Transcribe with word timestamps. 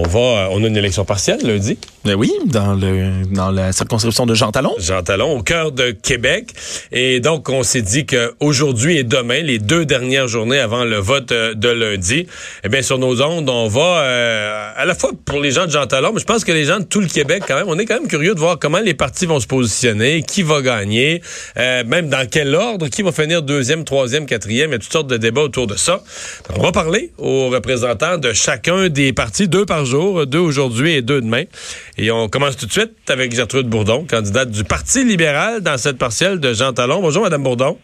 on 0.00 0.08
va, 0.08 0.48
on 0.50 0.64
a 0.64 0.66
une 0.66 0.76
élection 0.76 1.04
partielle 1.04 1.40
lundi. 1.42 1.78
Ben 2.06 2.14
oui, 2.14 2.32
dans 2.46 2.72
le 2.72 3.26
dans 3.30 3.50
la 3.50 3.72
circonscription 3.72 4.24
de 4.24 4.34
Jean 4.34 4.50
Talon. 4.50 4.74
Jean 4.78 5.02
Talon, 5.02 5.36
au 5.36 5.42
cœur 5.42 5.70
de 5.70 5.90
Québec. 5.90 6.54
Et 6.92 7.20
donc, 7.20 7.50
on 7.50 7.62
s'est 7.62 7.82
dit 7.82 8.06
qu'aujourd'hui 8.06 8.96
et 8.96 9.04
demain, 9.04 9.42
les 9.42 9.58
deux 9.58 9.84
dernières 9.84 10.26
journées 10.26 10.58
avant 10.58 10.84
le 10.84 10.96
vote 10.96 11.32
euh, 11.32 11.52
de 11.52 11.68
lundi, 11.68 12.26
eh 12.64 12.68
bien, 12.70 12.80
sur 12.80 12.98
nos 12.98 13.20
ondes, 13.20 13.50
on 13.50 13.68
va 13.68 13.98
euh, 13.98 14.72
à 14.74 14.86
la 14.86 14.94
fois 14.94 15.10
pour 15.26 15.40
les 15.40 15.50
gens 15.50 15.66
de 15.66 15.70
Jean 15.70 15.86
Talon, 15.86 16.12
mais 16.14 16.20
je 16.20 16.24
pense 16.24 16.44
que 16.44 16.52
les 16.52 16.64
gens 16.64 16.80
de 16.80 16.84
tout 16.84 17.00
le 17.00 17.08
Québec, 17.08 17.42
quand 17.46 17.56
même, 17.56 17.68
on 17.68 17.78
est 17.78 17.84
quand 17.84 18.00
même 18.00 18.08
curieux 18.08 18.34
de 18.34 18.40
voir 18.40 18.58
comment 18.58 18.80
les 18.80 18.94
partis 18.94 19.26
vont 19.26 19.40
se 19.40 19.46
positionner, 19.46 20.22
qui 20.22 20.42
va 20.42 20.62
gagner, 20.62 21.20
euh, 21.58 21.84
même 21.84 22.08
dans 22.08 22.26
quel 22.26 22.54
ordre, 22.54 22.88
qui 22.88 23.02
va 23.02 23.12
finir 23.12 23.42
deuxième, 23.42 23.84
troisième, 23.84 24.24
quatrième. 24.24 24.70
Il 24.70 24.72
y 24.72 24.76
a 24.76 24.78
toutes 24.78 24.92
sortes 24.92 25.10
de 25.10 25.18
débats 25.18 25.42
autour 25.42 25.66
de 25.66 25.76
ça. 25.76 26.02
on 26.56 26.62
va 26.62 26.72
parler 26.72 27.12
aux 27.18 27.50
représentants 27.50 28.16
de 28.16 28.32
chacun 28.32 28.88
des 28.88 29.12
partis, 29.12 29.46
deux 29.46 29.66
par 29.66 29.84
jour, 29.84 29.89
deux 30.26 30.38
aujourd'hui 30.38 30.92
et 30.92 31.02
deux 31.02 31.20
demain. 31.20 31.44
Et 31.98 32.10
on 32.10 32.28
commence 32.28 32.56
tout 32.56 32.66
de 32.66 32.72
suite 32.72 32.92
avec 33.08 33.34
Gertrude 33.34 33.66
Bourdon, 33.66 34.06
candidate 34.08 34.50
du 34.50 34.64
Parti 34.64 35.04
libéral 35.04 35.60
dans 35.60 35.78
cette 35.78 35.98
partielle 35.98 36.40
de 36.40 36.52
Jean 36.54 36.72
Talon. 36.72 37.00
Bonjour, 37.00 37.22
Madame 37.22 37.42
Bourdon. 37.42 37.78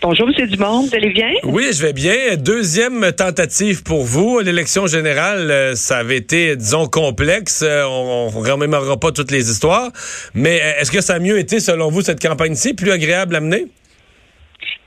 Bonjour, 0.00 0.28
M. 0.28 0.46
Dumont. 0.46 0.86
Vous 0.86 0.94
allez 0.94 1.10
bien? 1.10 1.30
Oui, 1.44 1.66
je 1.72 1.82
vais 1.82 1.92
bien. 1.92 2.36
Deuxième 2.36 3.12
tentative 3.12 3.82
pour 3.82 4.04
vous. 4.04 4.40
L'élection 4.40 4.86
générale, 4.86 5.50
euh, 5.50 5.74
ça 5.74 5.98
avait 5.98 6.16
été, 6.16 6.56
disons, 6.56 6.86
complexe. 6.86 7.62
Euh, 7.62 7.84
on 7.84 8.30
ne 8.30 8.50
remémorera 8.50 8.98
pas 8.98 9.10
toutes 9.10 9.30
les 9.30 9.50
histoires. 9.50 9.90
Mais 10.34 10.60
euh, 10.60 10.80
est-ce 10.80 10.92
que 10.92 11.00
ça 11.00 11.14
a 11.14 11.18
mieux 11.18 11.38
été, 11.38 11.58
selon 11.58 11.90
vous, 11.90 12.02
cette 12.02 12.20
campagne-ci, 12.20 12.74
plus 12.74 12.90
agréable 12.92 13.34
à 13.36 13.40
mener? 13.40 13.66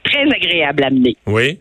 Très 0.03 0.23
agréable 0.23 0.83
à 0.83 0.89
mener. 0.89 1.15
Oui. 1.25 1.59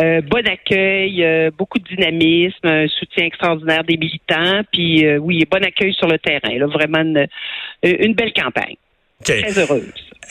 Euh, 0.00 0.20
bon 0.22 0.44
accueil, 0.46 1.24
euh, 1.24 1.50
beaucoup 1.56 1.78
de 1.78 1.84
dynamisme, 1.84 2.66
un 2.66 2.88
soutien 2.88 3.26
extraordinaire 3.26 3.84
des 3.84 3.96
militants, 3.96 4.62
puis 4.72 5.06
euh, 5.06 5.18
oui, 5.18 5.44
bon 5.48 5.62
accueil 5.62 5.94
sur 5.94 6.08
le 6.08 6.18
terrain. 6.18 6.58
Là, 6.58 6.66
vraiment 6.66 7.00
une, 7.00 8.14
belle 8.14 8.32
campagne. 8.32 8.74
Très 9.22 9.56
heureuse. 9.56 9.84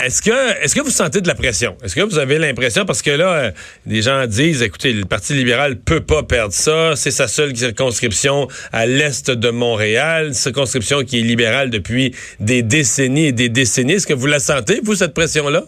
Est-ce 0.03 0.21
que 0.21 0.63
est-ce 0.63 0.75
que 0.75 0.81
vous 0.81 0.89
sentez 0.89 1.21
de 1.21 1.27
la 1.27 1.35
pression? 1.35 1.77
Est-ce 1.83 1.95
que 1.95 2.01
vous 2.01 2.19
avez 2.19 2.39
l'impression, 2.39 2.85
parce 2.85 3.01
que 3.01 3.11
là, 3.11 3.51
des 3.85 4.01
gens 4.01 4.25
disent, 4.27 4.61
écoutez, 4.61 4.91
le 4.91 5.05
Parti 5.05 5.33
libéral 5.33 5.79
peut 5.79 6.01
pas 6.01 6.23
perdre 6.23 6.53
ça, 6.53 6.95
c'est 6.95 7.11
sa 7.11 7.27
seule 7.27 7.55
circonscription 7.55 8.47
à 8.73 8.85
l'est 8.85 9.31
de 9.31 9.49
Montréal, 9.49 10.33
circonscription 10.33 11.03
qui 11.03 11.19
est 11.19 11.23
libérale 11.23 11.69
depuis 11.69 12.13
des 12.39 12.63
décennies 12.63 13.27
et 13.27 13.31
des 13.31 13.49
décennies. 13.49 13.93
Est-ce 13.93 14.07
que 14.07 14.13
vous 14.13 14.27
la 14.27 14.39
sentez, 14.39 14.81
vous, 14.83 14.95
cette 14.95 15.13
pression-là? 15.13 15.63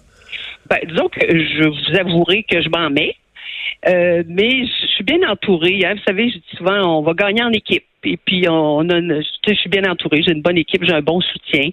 Ben, 0.70 0.80
disons 0.86 1.08
que 1.08 1.22
je 1.22 1.68
vous 1.68 1.98
avouerai 1.98 2.44
que 2.44 2.62
je 2.62 2.70
m'en 2.70 2.90
mets. 2.90 3.16
Euh, 3.88 4.24
mais 4.28 4.66
je 4.66 4.88
suis 4.88 5.04
bien 5.04 5.28
entourée. 5.30 5.82
Hein. 5.86 5.96
Vous 5.96 6.04
savez, 6.08 6.30
je 6.30 6.38
dis 6.38 6.58
souvent, 6.58 7.00
on 7.00 7.02
va 7.02 7.14
gagner 7.14 7.44
en 7.44 7.52
équipe. 7.52 7.86
Et 8.06 8.18
puis, 8.18 8.48
on 8.48 8.88
a 8.90 9.00
je 9.48 9.54
suis 9.54 9.70
bien 9.70 9.84
entourée. 9.90 10.22
J'ai 10.24 10.34
une 10.34 10.42
bonne 10.42 10.58
équipe, 10.58 10.84
j'ai 10.84 10.94
un 10.94 11.02
bon 11.02 11.22
soutien. 11.22 11.70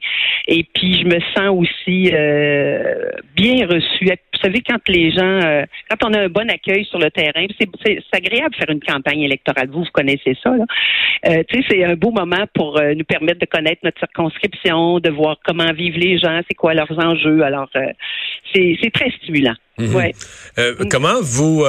Et 0.48 0.64
puis, 0.74 1.00
je 1.00 1.04
me 1.04 1.20
sens 1.34 1.50
aussi 1.50 2.10
euh, 2.12 3.10
bien 3.36 3.66
reçue. 3.66 4.06
Vous 4.06 4.40
savez, 4.42 4.60
quand 4.60 4.80
les 4.88 5.10
gens, 5.12 5.40
euh, 5.44 5.64
quand 5.90 6.08
on 6.08 6.12
a 6.14 6.22
un 6.22 6.28
bon 6.28 6.50
accueil 6.50 6.84
sur 6.86 6.98
le 6.98 7.10
terrain, 7.10 7.46
c'est 7.58 8.00
agréable 8.12 8.50
de 8.52 8.56
faire 8.56 8.70
une 8.70 8.80
campagne 8.80 9.20
électorale. 9.20 9.68
Vous, 9.70 9.84
vous 9.84 9.90
connaissez 9.92 10.36
ça. 10.42 10.50
Là. 10.50 10.64
Euh, 11.28 11.42
c'est 11.50 11.84
un 11.84 11.94
beau 11.94 12.10
moment 12.10 12.44
pour 12.54 12.78
euh, 12.78 12.94
nous 12.94 13.04
permettre 13.04 13.38
de 13.38 13.46
connaître 13.46 13.80
notre 13.84 13.98
circonscription, 13.98 15.00
de 15.00 15.10
voir 15.10 15.36
comment 15.44 15.72
vivent 15.72 15.98
les 15.98 16.18
gens, 16.18 16.40
c'est 16.48 16.54
quoi 16.54 16.74
leurs 16.74 16.98
enjeux. 16.98 17.42
Alors, 17.42 17.68
c'est 18.54 18.90
très 18.92 19.10
stimulant. 19.22 19.54
Mhm. 19.78 19.94
Ouais. 19.94 20.14
Comment 20.90 21.20
vous 21.22 21.64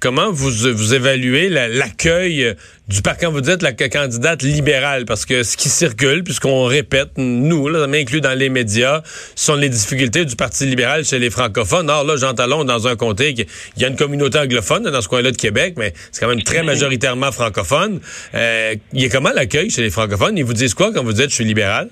comment 0.00 0.30
vous, 0.30 0.50
vous 0.72 0.94
évaluez 0.94 1.48
l'accueil 1.48 2.54
du 2.88 3.02
parc? 3.02 3.22
Quand 3.22 3.32
vous 3.32 3.40
dites 3.40 3.62
la 3.62 3.72
candidate 3.72 4.42
libérale? 4.42 5.04
Parce 5.04 5.24
que 5.24 5.42
ce 5.42 5.56
qui 5.56 5.68
circule, 5.68 6.22
puisqu'on 6.22 6.64
répète, 6.64 7.10
nous, 7.16 7.68
là, 7.68 7.86
inclus 7.92 8.20
dans 8.20 8.38
les 8.38 8.48
médias, 8.48 9.02
sont 9.34 9.56
les 9.56 9.68
difficultés 9.68 10.24
du 10.24 10.36
Parti 10.36 10.66
libéral 10.66 11.04
chez 11.04 11.18
les 11.18 11.30
francophones. 11.30 11.88
Or, 11.90 12.04
là, 12.04 12.16
Jean 12.16 12.34
Talon, 12.34 12.64
dans 12.64 12.86
un 12.86 12.96
comté, 12.96 13.34
il 13.76 13.82
y 13.82 13.84
a 13.84 13.88
une 13.88 13.96
communauté 13.96 14.38
anglophone 14.38 14.84
dans 14.84 15.00
ce 15.00 15.08
coin-là 15.08 15.32
de 15.32 15.36
Québec, 15.36 15.74
mais 15.76 15.92
c'est 16.12 16.20
quand 16.20 16.28
même 16.28 16.42
très 16.42 16.62
majoritairement 16.62 17.32
francophone. 17.32 18.00
Euh, 18.34 18.74
il 18.92 19.02
y 19.02 19.06
a 19.06 19.08
comment 19.08 19.30
l'accueil 19.34 19.70
chez 19.70 19.82
les 19.82 19.90
francophones? 19.90 20.36
Ils 20.36 20.44
vous 20.44 20.52
disent 20.52 20.74
quoi 20.74 20.92
quand 20.92 21.02
vous 21.02 21.12
dites 21.12 21.30
je 21.30 21.36
suis 21.36 21.44
libéral? 21.44 21.88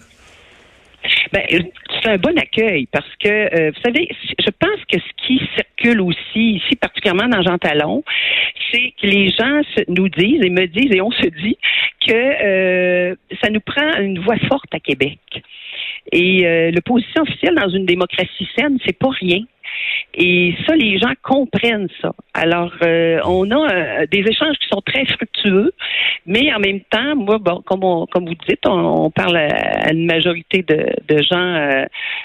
Ben, 1.32 1.42
c'est 1.48 2.10
un 2.10 2.18
bon 2.18 2.36
accueil 2.38 2.86
parce 2.92 3.08
que, 3.22 3.28
euh, 3.28 3.70
vous 3.70 3.80
savez, 3.82 4.08
je 4.38 4.50
pense 4.50 4.84
que 4.90 4.98
ce 4.98 5.26
qui 5.26 5.40
circule 5.56 6.00
aussi 6.00 6.56
ici, 6.56 6.76
particulièrement 6.76 7.28
dans 7.28 7.42
Jean 7.42 7.58
Talon, 7.58 8.04
c'est 8.70 8.92
que 9.00 9.06
les 9.06 9.30
gens 9.30 9.60
nous 9.88 10.08
disent 10.08 10.42
et 10.44 10.50
me 10.50 10.66
disent 10.66 10.94
et 10.94 11.00
on 11.00 11.10
se 11.10 11.26
dit 11.26 11.56
que 12.06 12.12
euh, 12.12 13.14
ça 13.42 13.50
nous 13.50 13.60
prend 13.60 13.98
une 14.00 14.18
voix 14.20 14.36
forte 14.48 14.72
à 14.74 14.80
Québec. 14.80 15.18
Et 16.10 16.46
euh, 16.46 16.70
l'opposition 16.72 17.22
officielle 17.22 17.54
dans 17.54 17.68
une 17.68 17.86
démocratie 17.86 18.48
saine, 18.56 18.78
c'est 18.84 18.98
pas 18.98 19.10
rien. 19.10 19.40
Et 20.14 20.54
ça, 20.66 20.76
les 20.76 20.98
gens 20.98 21.12
comprennent 21.22 21.88
ça. 22.00 22.12
Alors, 22.34 22.72
euh, 22.82 23.18
on 23.24 23.50
a 23.50 23.72
euh, 23.72 24.06
des 24.10 24.18
échanges 24.18 24.56
qui 24.58 24.68
sont 24.70 24.82
très 24.84 25.06
fructueux, 25.06 25.72
mais 26.26 26.52
en 26.52 26.58
même 26.58 26.80
temps, 26.80 27.16
moi, 27.16 27.38
bon, 27.38 27.62
comme, 27.64 27.80
comme 28.10 28.26
vous 28.26 28.34
dites, 28.46 28.66
on, 28.66 29.10
parle 29.10 29.36
à, 29.36 29.92
une 29.92 30.04
majorité 30.04 30.62
de, 30.62 30.86
de 31.08 31.22
gens 31.22 31.84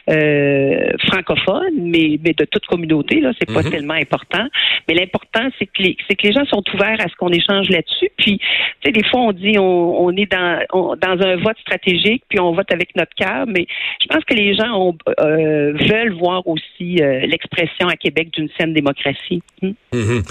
euh, 0.09 0.91
francophones, 1.07 1.75
mais, 1.80 2.19
mais 2.24 2.34
de 2.34 2.46
toute 2.46 2.66
communauté, 2.66 3.22
là, 3.22 3.31
c'est 3.40 3.53
pas 3.53 3.63
mhm. 3.63 3.72
tellement 3.72 3.94
important. 3.94 4.46
Mais 4.90 4.94
l'important, 4.94 5.47
c'est 5.57 5.68
que 5.68 5.81
les, 5.81 5.97
c'est 6.09 6.16
que 6.16 6.28
les 6.28 6.34
gens 6.34 6.46
sont 6.46 6.63
ouverts 6.74 7.00
à 7.00 7.07
ce 7.07 7.16
qu'on 7.16 7.30
échange 7.30 7.69
là-dessus. 7.69 8.09
Puis, 8.18 8.40
tu 8.40 8.46
sais, 8.86 8.91
des 8.91 9.03
fois, 9.06 9.22
on 9.22 9.31
dit 9.31 9.57
on, 9.57 10.06
on 10.06 10.12
est 10.16 10.30
dans 10.31 10.59
dans 10.74 11.25
un 11.25 11.36
vote 11.38 11.57
stratégique, 11.59 12.24
puis 12.30 12.40
on 12.40 12.52
vote 12.52 12.72
avec 12.72 12.96
notre 12.96 13.13
cœur, 13.16 13.46
mais 13.47 13.66
je 14.02 14.07
pense 14.07 14.24
que 14.25 14.34
les 14.34 14.56
gens 14.56 14.74
ont, 14.74 14.97
veulent 15.18 16.13
voir 16.13 16.46
aussi 16.47 17.02
l'expression 17.38 17.88
à 17.88 17.96
Québec 17.96 18.30
d'une 18.34 18.50
saine 18.58 18.74
démocratie. 18.74 19.42
Hmm? 19.62 19.72
Mhm. 19.94 20.24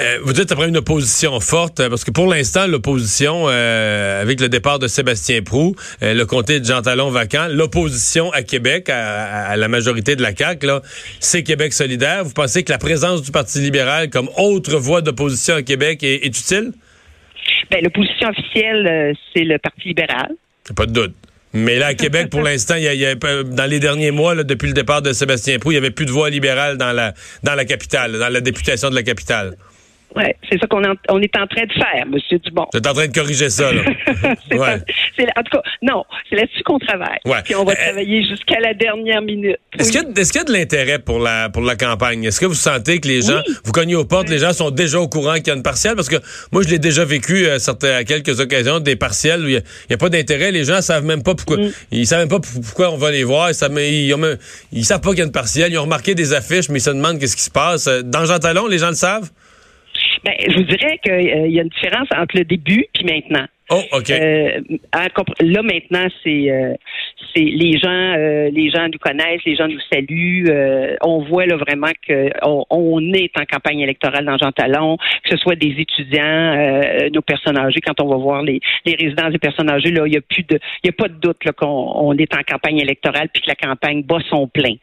Euh, 0.00 0.18
vous 0.22 0.32
dites 0.32 0.50
après 0.50 0.68
une 0.68 0.76
opposition 0.76 1.38
forte, 1.40 1.80
euh, 1.80 1.88
parce 1.88 2.04
que 2.04 2.10
pour 2.10 2.26
l'instant, 2.26 2.66
l'opposition, 2.66 3.46
euh, 3.48 4.22
avec 4.22 4.40
le 4.40 4.48
départ 4.48 4.78
de 4.78 4.86
Sébastien 4.86 5.42
Prou, 5.42 5.74
le 6.00 6.24
comté 6.24 6.60
de 6.60 6.64
Jean 6.64 6.82
Talon 6.82 7.10
vacant, 7.10 7.46
l'opposition 7.48 8.30
à 8.32 8.42
Québec, 8.42 8.88
à, 8.88 9.56
la 9.56 9.68
majorité 9.68 10.16
de 10.16 10.22
la 10.22 10.34
CAQ, 10.34 10.66
c'est 11.20 11.42
Québec 11.42 11.72
solidaire. 11.72 12.24
Vous 12.24 12.32
pensez 12.32 12.62
que 12.64 12.72
la 12.72 12.78
présence 12.78 13.22
du 13.22 13.30
Parti 13.30 13.60
libéral 13.60 14.10
comme 14.10 14.28
autre 14.36 14.76
voie 14.76 15.00
d'opposition 15.00 15.56
à 15.56 15.62
Québec 15.62 16.02
est, 16.02 16.26
utile? 16.26 16.72
Ben, 17.70 17.82
l'opposition 17.82 18.28
officielle, 18.28 19.14
c'est 19.32 19.44
le 19.44 19.58
Parti 19.58 19.88
libéral. 19.88 20.32
Pas 20.74 20.86
de 20.86 20.92
doute. 20.92 21.14
Mais 21.54 21.78
là, 21.78 21.86
à 21.86 21.94
Québec, 21.94 22.30
pour 22.30 22.42
l'instant, 22.42 22.74
il 22.76 22.82
y, 22.82 23.06
a, 23.06 23.14
dans 23.14 23.70
les 23.70 23.78
derniers 23.78 24.10
mois, 24.10 24.34
depuis 24.42 24.66
le 24.66 24.74
départ 24.74 25.02
de 25.02 25.12
Sébastien 25.12 25.58
Proux, 25.60 25.70
il 25.70 25.74
n'y 25.74 25.78
avait 25.78 25.92
plus 25.92 26.04
de 26.04 26.10
voix 26.10 26.28
libérale 26.28 26.76
dans 26.76 26.92
la, 26.92 27.14
dans 27.44 27.54
la 27.54 27.64
capitale, 27.64 28.18
dans 28.18 28.28
la 28.28 28.40
députation 28.40 28.90
de 28.90 28.96
la 28.96 29.04
capitale. 29.04 29.54
Oui, 30.16 30.24
c'est 30.48 30.58
ça 30.60 30.66
qu'on 30.66 30.82
on 31.08 31.22
est 31.22 31.36
en 31.36 31.46
train 31.46 31.64
de 31.64 31.72
faire, 31.72 32.02
M. 32.02 32.16
Dubon. 32.44 32.66
Vous 32.72 32.78
êtes 32.78 32.86
en 32.86 32.92
train 32.92 33.06
de 33.06 33.12
corriger 33.12 33.50
ça, 33.50 33.72
là. 33.72 33.82
ouais. 34.52 34.80
En 35.22 35.42
tout 35.42 35.56
cas, 35.56 35.62
non, 35.82 36.04
c'est 36.28 36.36
là-dessus 36.36 36.62
qu'on 36.64 36.78
travaille. 36.78 37.18
Ouais. 37.24 37.42
Puis 37.44 37.54
on 37.54 37.64
va 37.64 37.72
euh, 37.72 37.76
travailler 37.76 38.26
jusqu'à 38.28 38.60
la 38.60 38.74
dernière 38.74 39.22
minute. 39.22 39.58
Est-ce 39.78 39.90
qu'il 39.90 40.02
y, 40.02 40.40
a 40.40 40.44
de 40.44 40.52
l'intérêt 40.52 40.98
pour 40.98 41.18
la, 41.18 41.48
pour 41.48 41.62
la 41.62 41.76
campagne? 41.76 42.24
Est-ce 42.24 42.40
que 42.40 42.46
vous 42.46 42.54
sentez 42.54 43.00
que 43.00 43.08
les 43.08 43.22
gens, 43.22 43.40
vous 43.64 43.72
cognez 43.72 43.94
aux 43.94 44.04
portes, 44.04 44.28
les 44.28 44.38
gens 44.38 44.52
sont 44.52 44.70
déjà 44.70 44.98
au 45.00 45.08
courant 45.08 45.34
qu'il 45.34 45.48
y 45.48 45.50
a 45.50 45.54
une 45.54 45.62
partielle? 45.62 45.96
Parce 45.96 46.08
que 46.08 46.16
moi, 46.52 46.62
je 46.62 46.68
l'ai 46.68 46.78
déjà 46.78 47.04
vécu 47.04 47.46
à, 47.48 47.56
euh, 47.56 47.98
à 47.98 48.04
quelques 48.04 48.40
occasions, 48.40 48.80
des 48.80 48.96
partielles 48.96 49.44
où 49.44 49.48
il 49.48 49.62
n'y 49.90 49.94
a, 49.94 49.98
pas 49.98 50.08
d'intérêt. 50.08 50.52
Les 50.52 50.64
gens 50.64 50.80
savent 50.80 51.04
même 51.04 51.22
pas 51.22 51.34
pourquoi. 51.34 51.58
Mm. 51.58 51.70
Ils 51.92 52.06
savent 52.06 52.20
même 52.20 52.28
pas 52.28 52.40
pourquoi 52.40 52.90
on 52.90 52.96
va 52.96 53.10
les 53.10 53.24
voir. 53.24 53.50
Ils 53.50 53.54
savent, 53.54 53.72
ils, 53.78 54.14
ils 54.72 54.84
savent 54.84 55.00
pas 55.00 55.10
qu'il 55.10 55.18
y 55.18 55.22
a 55.22 55.26
une 55.26 55.32
partielle. 55.32 55.72
Ils 55.72 55.78
ont 55.78 55.82
remarqué 55.82 56.14
des 56.14 56.32
affiches, 56.32 56.68
mais 56.68 56.78
ils 56.78 56.82
se 56.82 56.90
demandent 56.90 57.18
qu'est-ce 57.18 57.36
qui 57.36 57.42
se 57.42 57.50
passe. 57.50 57.86
Dans 58.04 58.24
Jean 58.24 58.38
Talon, 58.38 58.66
les 58.66 58.78
gens 58.78 58.88
le 58.88 58.94
savent? 58.94 59.30
Ben, 60.24 60.32
je 60.48 60.56
vous 60.56 60.62
dirais 60.62 60.98
qu'il 61.02 61.12
euh, 61.12 61.48
y 61.48 61.58
a 61.58 61.62
une 61.62 61.68
différence 61.68 62.08
entre 62.16 62.36
le 62.36 62.44
début 62.44 62.86
puis 62.94 63.04
maintenant. 63.04 63.46
Oh, 63.70 63.82
OK. 63.92 64.10
Euh, 64.10 64.60
là, 65.40 65.62
maintenant, 65.62 66.06
c'est 66.22 66.50
euh, 66.50 66.74
c'est 67.34 67.44
les 67.44 67.78
gens 67.78 67.88
euh, 67.90 68.50
les 68.50 68.70
gens 68.70 68.86
nous 68.92 68.98
connaissent, 68.98 69.44
les 69.44 69.56
gens 69.56 69.68
nous 69.68 69.80
saluent. 69.92 70.50
on 71.02 71.24
voit 71.24 71.46
là 71.46 71.56
vraiment 71.56 71.92
que 72.06 72.30
on, 72.42 73.12
est 73.12 73.30
en 73.38 73.44
campagne 73.44 73.80
électorale 73.80 74.24
dans 74.24 74.38
Jean 74.38 74.52
Talon, 74.52 74.96
que 74.96 75.30
ce 75.30 75.36
soit 75.36 75.54
des 75.54 75.74
étudiants, 75.78 76.54
nos 77.12 77.22
personnes 77.22 77.58
âgées, 77.58 77.80
quand 77.80 78.00
on 78.00 78.08
va 78.08 78.16
voir 78.16 78.42
les, 78.42 78.60
les 78.84 78.94
résidences 78.94 79.32
des 79.32 79.38
personnes 79.38 79.70
âgées, 79.70 79.90
là, 79.90 80.06
il 80.06 80.10
n'y 80.10 80.16
a 80.16 80.20
plus 80.20 80.42
de 80.42 80.58
il 80.82 80.86
y 80.86 80.90
a 80.90 80.92
pas 80.92 81.08
de 81.08 81.14
doute 81.14 81.38
qu'on 81.56 81.66
on 81.66 82.16
est 82.16 82.34
en 82.34 82.42
campagne 82.46 82.78
électorale 82.78 83.28
puis 83.32 83.42
que 83.42 83.48
la 83.48 83.54
campagne 83.54 84.02
bat 84.02 84.18
son 84.28 84.48
plein. 84.48 84.74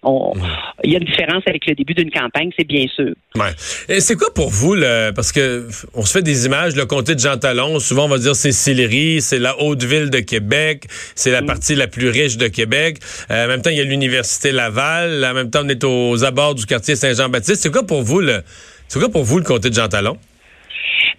Il 0.83 0.91
y 0.91 0.95
a 0.95 0.99
une 0.99 1.05
différence 1.05 1.43
avec 1.47 1.65
le 1.67 1.75
début 1.75 1.93
d'une 1.93 2.11
campagne, 2.11 2.51
c'est 2.57 2.67
bien 2.67 2.85
sûr. 2.87 3.13
Ouais. 3.35 3.51
C'est 3.57 4.15
quoi 4.15 4.33
pour 4.33 4.49
vous, 4.49 4.75
le, 4.75 5.11
parce 5.11 5.31
que 5.31 5.67
on 5.93 6.03
se 6.03 6.13
fait 6.13 6.23
des 6.23 6.45
images, 6.45 6.75
le 6.75 6.85
comté 6.85 7.15
de 7.15 7.19
Jean 7.19 7.37
Talon, 7.37 7.79
souvent 7.79 8.05
on 8.05 8.09
va 8.09 8.17
dire 8.17 8.35
c'est 8.35 8.51
c'est 8.51 9.39
la 9.39 9.59
haute 9.61 9.83
ville 9.83 10.09
de 10.09 10.19
Québec, 10.19 10.85
c'est 11.15 11.31
la 11.31 11.41
mm. 11.41 11.45
partie 11.45 11.75
la 11.75 11.87
plus 11.87 12.09
riche 12.09 12.30
de 12.37 12.47
Québec. 12.47 12.97
Euh, 13.29 13.45
en 13.45 13.47
même 13.47 13.61
temps, 13.61 13.69
il 13.69 13.77
y 13.77 13.81
a 13.81 13.85
l'université 13.85 14.51
Laval. 14.51 15.25
En 15.25 15.33
même 15.33 15.49
temps, 15.49 15.61
on 15.63 15.69
est 15.69 15.83
aux 15.83 16.23
abords 16.23 16.55
du 16.55 16.65
quartier 16.65 16.95
Saint-Jean-Baptiste. 16.95 17.61
C'est 17.61 17.71
quoi 17.71 17.85
pour 17.85 18.01
vous 18.01 18.19
le, 18.19 18.41
c'est 18.87 18.99
quoi 18.99 19.09
pour 19.09 19.23
vous 19.23 19.37
le 19.37 19.43
comté 19.43 19.69
de 19.69 19.75
Jean 19.75 19.87
Talon? 19.87 20.17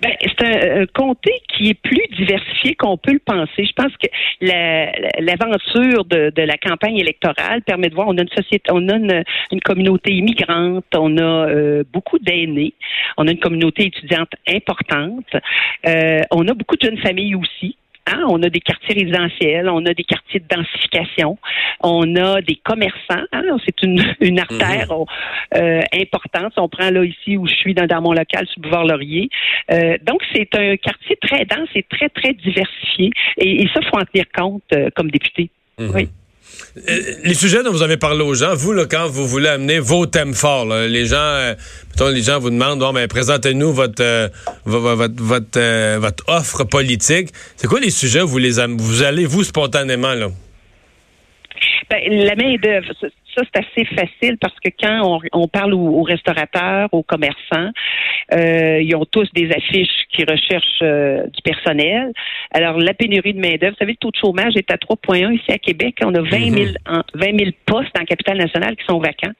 Ben, 0.03 0.13
c'est 0.21 0.45
un, 0.45 0.87
comté 0.87 1.31
qui 1.49 1.69
est 1.69 1.81
plus 1.81 2.07
diversifié 2.17 2.75
qu'on 2.75 2.97
peut 2.97 3.13
le 3.13 3.21
penser. 3.21 3.65
Je 3.65 3.73
pense 3.73 3.93
que 3.97 4.09
l'aventure 5.21 6.05
de, 6.05 6.33
la 6.37 6.57
campagne 6.57 6.99
électorale 6.99 7.63
permet 7.63 7.89
de 7.89 7.95
voir, 7.95 8.09
on 8.09 8.19
a 8.19 8.23
une 8.23 8.29
société, 8.29 8.71
on 8.73 8.89
a 8.89 8.97
une, 8.97 9.61
communauté 9.65 10.13
immigrante, 10.13 10.85
on 10.97 11.17
a 11.19 11.49
euh, 11.49 11.85
beaucoup 11.93 12.19
d'aînés, 12.19 12.75
on 13.17 13.29
a 13.29 13.31
une 13.31 13.39
communauté 13.39 13.87
étudiante 13.87 14.31
importante, 14.49 15.37
euh, 15.87 16.21
on 16.33 16.49
a 16.49 16.55
beaucoup 16.55 16.77
de 16.77 16.83
jeunes 16.83 16.99
familles 16.99 17.37
aussi. 17.37 17.77
Hein? 18.07 18.25
On 18.29 18.43
a 18.43 18.49
des 18.49 18.61
quartiers 18.61 18.95
résidentiels, 18.95 19.69
on 19.69 19.85
a 19.87 19.95
des 19.95 20.05
quartiers 20.05 20.41
de 20.41 20.47
densification, 20.49 21.39
on 21.81 22.17
a 22.17 22.41
des 22.41 22.57
commerçants. 22.57 23.25
Hein? 23.33 23.43
C'est 23.65 23.83
une, 23.83 24.03
une 24.21 24.41
artère 24.41 24.89
mhm. 24.91 25.05
euh, 25.57 25.81
importante. 25.95 26.53
On 26.57 26.69
prend 26.69 26.91
là 26.91 27.05
ici 27.05 27.37
où 27.37 27.47
je 27.47 27.55
suis 27.55 27.75
dans, 27.75 28.03
mon 28.03 28.13
local 28.13 28.47
sur 28.47 28.61
Boulevard 28.61 28.85
Laurier. 28.85 29.29
Euh, 29.71 29.97
donc 30.03 30.23
c'est 30.35 30.49
un 30.57 30.77
quartier 30.77 31.17
très 31.21 31.45
dense 31.45 31.69
et 31.75 31.85
très 31.85 32.09
très 32.09 32.33
diversifié. 32.35 33.11
Et, 33.39 33.67
ça 33.73 33.81
faut 33.83 33.99
en 33.99 34.05
tenir 34.05 34.27
compte 34.35 34.63
euh, 34.75 34.91
comme 34.95 35.11
député. 35.11 35.51
Mhm. 35.79 35.91
Oui. 35.95 36.09
Euh, 36.77 37.01
les 37.25 37.35
sujets 37.35 37.63
dont 37.63 37.73
vous 37.73 37.83
avez 37.83 37.97
parlé 37.97 38.23
aux 38.23 38.35
gens, 38.35 38.55
vous, 38.55 38.75
quand 38.87 39.09
vous 39.09 39.27
voulez 39.27 39.49
amener 39.49 39.79
vos 39.79 40.07
thèmes 40.07 40.35
forts, 40.35 40.67
les 40.67 41.07
gens, 41.07 41.17
euh, 41.17 41.55
les 42.13 42.23
gens 42.23 42.39
vous 42.39 42.51
demandent, 42.51 42.79
bon, 42.79 42.93
mais 42.93 43.09
présentez-nous 43.09 43.73
votre, 43.73 44.03
euh, 44.03 44.29
votre, 44.65 45.23
votre, 45.23 45.99
votre, 45.99 46.25
offre 46.29 46.65
politique. 46.65 47.31
C'est 47.57 47.67
quoi 47.67 47.81
les 47.81 47.91
sujets 47.91 48.23
où 48.23 48.29
vous 48.29 48.39
les 48.39 48.53
vous 48.67 49.03
allez 49.03 49.27
vous 49.27 49.45
spontanément 49.45 50.15
là? 50.15 50.29
Ben, 51.91 52.01
la 52.09 52.35
main 52.37 52.57
d'œuvre, 52.57 52.93
ça, 53.35 53.43
c'est 53.53 53.61
assez 53.61 53.85
facile 53.87 54.37
parce 54.39 54.59
que 54.61 54.71
quand 54.81 55.21
on, 55.33 55.49
parle 55.49 55.75
aux, 55.75 56.03
restaurateurs, 56.03 56.89
aux 56.93 57.03
commerçants, 57.03 57.71
euh, 58.35 58.81
ils 58.81 58.95
ont 58.95 59.05
tous 59.05 59.29
des 59.33 59.51
affiches 59.51 60.07
qui 60.11 60.25
recherchent 60.25 60.83
euh, 60.83 61.25
du 61.27 61.43
personnel. 61.43 62.13
Alors, 62.53 62.79
la 62.79 62.95
pénurie 62.95 63.35
de 63.35 63.41
main-d'œuvre, 63.41 63.73
vous 63.73 63.79
savez, 63.79 63.93
le 63.93 63.97
taux 63.97 64.11
de 64.11 64.17
chômage 64.17 64.57
est 64.57 64.71
à 64.71 64.77
3,1 64.77 65.35
ici 65.35 65.51
à 65.51 65.59
Québec. 65.59 65.97
On 66.05 66.15
a 66.15 66.21
20 66.21 66.29
000, 66.51 66.71
20 67.15 67.39
000 67.39 67.51
postes 67.67 67.91
la 67.97 68.05
capitale 68.05 68.39
nationale 68.39 68.77
qui 68.77 68.85
sont 68.85 68.99
vacants. 68.99 69.33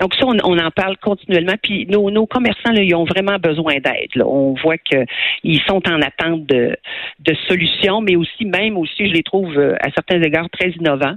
Donc, 0.00 0.14
ça, 0.14 0.26
on, 0.26 0.58
en 0.58 0.70
parle 0.70 0.96
continuellement. 0.98 1.54
Puis, 1.62 1.86
nos, 1.86 2.10
nos 2.10 2.26
commerçants, 2.26 2.72
là, 2.72 2.82
ils 2.82 2.94
ont 2.94 3.04
vraiment 3.04 3.38
besoin 3.38 3.74
d'aide. 3.74 4.22
On 4.24 4.54
voit 4.62 4.78
qu'ils 4.78 5.60
sont 5.66 5.82
en 5.88 6.00
attente 6.00 6.46
de, 6.46 6.76
de 7.20 7.34
solutions, 7.48 8.00
mais 8.00 8.16
aussi, 8.16 8.44
même 8.44 8.76
aussi, 8.76 9.08
je 9.08 9.12
les 9.12 9.22
trouve 9.22 9.56
euh, 9.58 9.74
à 9.80 9.90
certains 9.90 10.22
égards 10.22 10.48
très 10.50 10.70
innovants. 10.70 11.16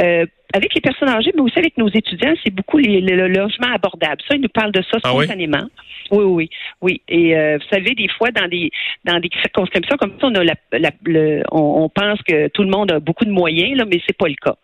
Euh, 0.00 0.26
avec 0.52 0.74
les 0.74 0.80
personnes 0.80 1.08
âgées, 1.08 1.32
mais 1.34 1.42
aussi 1.42 1.58
avec 1.58 1.76
nos 1.78 1.88
étudiants, 1.88 2.34
c'est 2.44 2.54
beaucoup 2.54 2.78
les, 2.78 3.00
le 3.00 3.28
logement 3.28 3.72
abordable. 3.72 4.20
Ça, 4.28 4.36
ils 4.36 4.40
nous 4.40 4.48
parlent 4.48 4.72
de 4.72 4.82
ça 4.82 4.98
ah 5.02 5.08
spontanément. 5.08 5.64
Oui, 6.10 6.24
oui, 6.24 6.50
oui. 6.82 7.00
Et 7.08 7.36
euh, 7.36 7.58
vous 7.58 7.74
savez, 7.74 7.94
des 7.94 8.08
fois, 8.08 8.30
dans 8.30 8.46
des 8.46 8.70
dans 9.04 9.18
des 9.18 9.30
circonscriptions 9.40 9.96
comme 9.96 10.12
ça, 10.20 10.26
on 10.26 10.34
a 10.34 10.44
la, 10.44 10.90
le, 11.04 11.42
on, 11.50 11.88
pense 11.88 12.20
que 12.22 12.48
tout 12.48 12.62
le 12.62 12.68
monde 12.68 12.92
a 12.92 13.00
beaucoup 13.00 13.24
de 13.24 13.30
moyens, 13.30 13.78
là, 13.78 13.84
mais 13.86 14.00
c'est 14.06 14.16
pas 14.16 14.28
le 14.28 14.34
cas. 14.34 14.56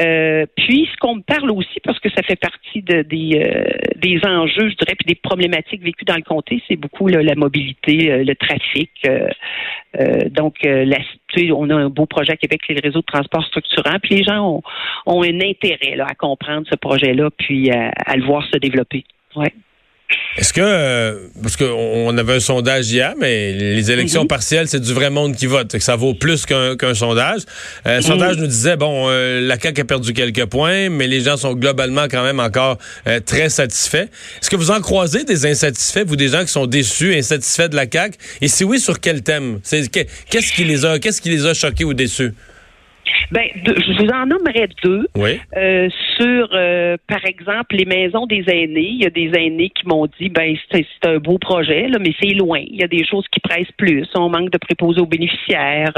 Euh, 0.00 0.46
puis, 0.56 0.88
ce 0.90 0.96
qu'on 0.98 1.16
me 1.16 1.22
parle 1.22 1.50
aussi, 1.50 1.80
parce 1.84 1.98
que 1.98 2.08
ça 2.10 2.22
fait 2.22 2.36
partie 2.36 2.82
de, 2.82 3.02
des 3.02 3.42
euh, 3.44 3.64
des 3.96 4.20
enjeux, 4.24 4.70
je 4.70 4.76
dirais, 4.76 4.94
puis 4.98 5.06
des 5.06 5.16
problématiques 5.16 5.82
vécues 5.82 6.04
dans 6.04 6.16
le 6.16 6.22
comté, 6.22 6.62
c'est 6.68 6.76
beaucoup 6.76 7.08
la 7.08 7.34
mobilité, 7.34 8.24
le 8.24 8.34
trafic. 8.34 8.90
donc, 10.30 10.56
la, 10.62 10.98
on 11.54 11.70
a 11.70 11.74
un 11.74 11.88
beau 11.88 12.06
projet 12.06 12.32
à 12.32 12.36
Québec, 12.36 12.60
c'est 12.66 12.74
le 12.74 12.80
réseau 12.82 13.00
de 13.00 13.06
transport 13.06 13.44
structurant, 13.44 13.98
puis 14.02 14.16
les 14.16 14.24
gens 14.24 14.40
ont, 14.46 14.62
ont 15.06 15.09
un 15.10 15.40
intérêt 15.40 15.96
là, 15.96 16.06
à 16.08 16.14
comprendre 16.14 16.66
ce 16.70 16.76
projet-là, 16.76 17.30
puis 17.36 17.70
à, 17.70 17.90
à 18.06 18.16
le 18.16 18.24
voir 18.24 18.44
se 18.50 18.58
développer. 18.58 19.04
Ouais. 19.36 19.52
Est-ce 20.36 20.52
que, 20.52 20.60
euh, 20.62 21.28
parce 21.42 21.56
qu'on 21.56 22.16
avait 22.16 22.34
un 22.34 22.40
sondage 22.40 22.90
hier, 22.90 23.14
mais 23.18 23.52
les 23.52 23.90
élections 23.90 24.22
mhm. 24.22 24.28
partielles, 24.28 24.68
c'est 24.68 24.80
du 24.80 24.92
vrai 24.92 25.10
monde 25.10 25.34
qui 25.34 25.46
vote, 25.46 25.72
que 25.72 25.78
ça 25.80 25.96
vaut 25.96 26.14
plus 26.14 26.46
qu'un 26.46 26.94
sondage. 26.94 27.42
Euh, 27.86 27.96
le 27.96 27.96
mhm. 27.96 28.02
sondage 28.02 28.36
nous 28.38 28.46
disait, 28.46 28.76
bon, 28.76 29.06
euh, 29.08 29.40
la 29.40 29.58
CAQ 29.58 29.80
a 29.80 29.84
perdu 29.84 30.12
quelques 30.12 30.46
points, 30.46 30.88
mais 30.88 31.06
les 31.06 31.20
gens 31.20 31.36
sont 31.36 31.54
globalement 31.54 32.04
quand 32.10 32.22
même 32.22 32.40
encore 32.40 32.78
très 33.26 33.48
satisfaits. 33.48 34.08
Est-ce 34.40 34.50
que 34.50 34.56
vous 34.56 34.70
en 34.70 34.80
croisez 34.80 35.24
des 35.24 35.46
insatisfaits, 35.46 36.04
vous, 36.06 36.16
des 36.16 36.28
gens 36.28 36.42
qui 36.42 36.52
sont 36.52 36.66
déçus, 36.66 37.14
insatisfaits 37.14 37.68
de 37.68 37.76
la 37.76 37.86
CAQ? 37.90 38.16
Et 38.40 38.48
si 38.48 38.64
oui, 38.64 38.78
sur 38.80 39.00
quel 39.00 39.22
thème? 39.22 39.60
Qu'est-ce 39.62 40.52
qui 40.52 40.64
les 40.64 40.84
a, 40.84 40.98
qu'est-ce 40.98 41.20
qui 41.20 41.30
les 41.30 41.46
a 41.46 41.54
choqués 41.54 41.84
ou 41.84 41.94
déçus? 41.94 42.32
Ben, 43.32 43.44
je 43.64 44.02
vous 44.02 44.10
en 44.10 44.26
nommerai 44.26 44.68
deux. 44.82 45.06
Euh, 45.56 45.88
sur, 46.16 46.48
euh, 46.52 46.96
par 47.06 47.24
exemple, 47.24 47.76
les 47.76 47.84
maisons 47.84 48.26
des 48.26 48.44
aînés. 48.48 48.90
Il 48.90 49.02
y 49.02 49.06
a 49.06 49.10
des 49.10 49.30
aînés 49.34 49.70
qui 49.70 49.86
m'ont 49.86 50.06
dit, 50.18 50.28
ben, 50.28 50.56
c'est 50.72 50.86
un 51.04 51.18
beau 51.18 51.38
projet, 51.38 51.88
là, 51.88 51.98
mais 52.00 52.12
c'est 52.20 52.34
loin. 52.34 52.60
Il 52.60 52.76
y 52.76 52.84
a 52.84 52.88
des 52.88 53.04
choses 53.04 53.26
qui 53.30 53.40
pressent 53.40 53.72
plus. 53.76 54.06
On 54.14 54.28
manque 54.28 54.50
de 54.50 54.58
préposés 54.58 55.00
aux 55.00 55.06
bénéficiaires. 55.06 55.92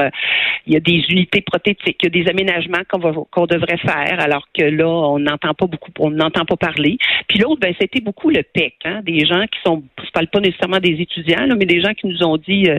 Il 0.66 0.74
y 0.74 0.76
a 0.76 0.80
des 0.80 1.04
unités 1.08 1.40
prothétiques. 1.40 1.98
Il 2.02 2.14
y 2.14 2.20
a 2.20 2.24
des 2.24 2.30
aménagements 2.30 2.82
qu'on 2.88 3.02
qu'on 3.30 3.46
devrait 3.46 3.78
faire, 3.78 4.20
alors 4.20 4.46
que 4.56 4.62
là, 4.62 4.88
on 4.88 5.18
n'entend 5.18 5.54
pas 5.54 5.66
beaucoup, 5.66 5.90
on 5.98 6.10
n'entend 6.10 6.44
pas 6.44 6.56
parler. 6.56 6.98
Puis 7.28 7.38
l'autre, 7.38 7.60
ben, 7.60 7.74
c'était 7.80 8.00
beaucoup 8.00 8.30
le 8.30 8.42
PEC, 8.42 8.74
hein, 8.84 9.00
des 9.02 9.24
gens 9.26 9.44
qui 9.44 9.58
sont, 9.64 9.82
je 10.04 10.10
parle 10.10 10.28
pas 10.28 10.40
nécessairement 10.40 10.78
des 10.78 11.00
étudiants, 11.00 11.46
là, 11.46 11.54
mais 11.56 11.66
des 11.66 11.80
gens 11.80 11.94
qui 11.94 12.06
nous 12.06 12.22
ont 12.22 12.36
dit, 12.36 12.68
euh, 12.68 12.78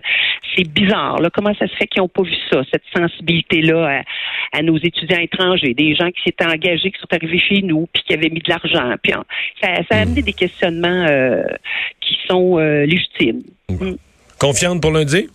c'est 0.56 0.67
bizarre, 0.67 1.21
là, 1.21 1.29
comment 1.29 1.53
ça 1.56 1.67
se 1.67 1.75
fait 1.75 1.88
qu'ils 1.88 2.01
n'ont 2.01 2.07
pas 2.07 2.23
vu 2.23 2.35
ça, 2.51 2.61
cette 2.71 2.83
sensibilité-là 2.95 3.99
à, 3.99 4.03
à 4.51 4.62
nos 4.62 4.78
étudiants 4.78 5.19
étrangers, 5.19 5.74
des 5.74 5.95
gens 5.95 6.10
qui 6.12 6.22
s'étaient 6.24 6.45
engagés, 6.45 6.92
qui 6.92 7.00
sont 7.00 7.13
arrivés 7.13 7.40
chez 7.40 7.62
nous, 7.62 7.88
puis 7.94 8.04
qui 8.04 8.13
avaient 8.13 8.30
mis 8.30 8.40
de 8.40 8.50
l'argent. 8.50 8.95
Puis 9.01 9.13
ça, 9.62 9.68
a 9.90 10.01
amené 10.01 10.22
des 10.22 10.34
questionnements 10.34 11.06
euh, 11.10 11.44
qui 12.01 12.18
sont 12.28 12.60
euh, 12.60 12.86
légitimes. 12.86 13.42
Mm. 13.69 13.94
Confiante 14.40 14.81
pour 14.81 14.92
lundi? 14.92 15.30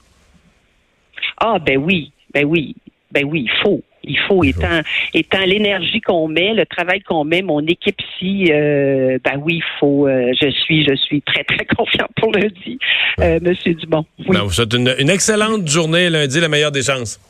Ah 1.40 1.58
ben 1.58 1.78
oui, 1.78 2.12
ben 2.32 2.44
oui, 2.44 2.74
ben 3.10 3.24
oui, 3.24 3.46
il 3.46 3.62
faut. 3.62 3.82
Il 4.04 4.18
faut, 4.20 4.42
étant, 4.42 4.80
étant 5.12 5.44
l'énergie 5.44 6.00
qu'on 6.00 6.28
met, 6.28 6.54
le 6.54 6.64
travail 6.64 7.00
qu'on 7.02 7.24
met, 7.24 7.42
mon 7.42 7.60
équipe 7.66 7.96
ici, 8.00 8.50
euh, 8.50 9.18
ben 9.22 9.38
oui, 9.42 9.56
il 9.56 9.78
faut. 9.78 10.08
je 10.08 10.50
suis, 10.50 10.84
je 10.88 10.94
suis 10.94 11.20
très 11.22 11.44
très 11.44 11.64
confiante 11.76 12.10
pour 12.16 12.32
lundi, 12.32 12.78
Monsieur 13.18 13.74
Dumont. 13.74 14.06
Ben, 14.28 14.42
vous 14.42 14.52
souhaite 14.52 14.72
une, 14.72 14.94
une 14.98 15.10
excellente 15.10 15.68
journée 15.68 16.08
lundi, 16.08 16.40
la 16.40 16.48
meilleure 16.48 16.72
des 16.72 16.82
chances. 16.82 17.20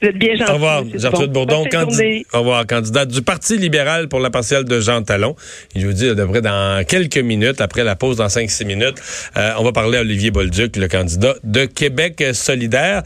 Vous 0.00 0.08
êtes 0.08 0.16
bien 0.18 0.34
gentil. 0.34 0.50
Au 0.50 0.54
revoir, 0.54 0.84
Gertrude 0.94 1.32
Bourdon, 1.32 1.64
au 2.32 2.38
revoir, 2.38 2.66
candidate 2.66 3.08
du 3.08 3.22
Parti 3.22 3.56
libéral 3.56 4.08
pour 4.08 4.20
la 4.20 4.30
partielle 4.30 4.64
de 4.64 4.80
Jean 4.80 5.02
Talon. 5.02 5.36
je 5.74 5.86
vous 5.86 5.92
dis, 5.92 6.08
à 6.08 6.14
peu 6.14 6.40
dans 6.40 6.84
quelques 6.86 7.18
minutes, 7.18 7.60
après 7.60 7.84
la 7.84 7.96
pause, 7.96 8.16
dans 8.16 8.26
5-6 8.26 8.64
minutes, 8.64 8.96
euh, 9.36 9.52
on 9.58 9.64
va 9.64 9.72
parler 9.72 9.98
à 9.98 10.00
Olivier 10.00 10.30
Bolduc, 10.30 10.76
le 10.76 10.88
candidat 10.88 11.34
de 11.44 11.64
Québec 11.64 12.22
solidaire. 12.32 13.02